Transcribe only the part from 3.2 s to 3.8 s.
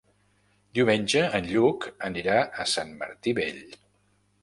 Vell.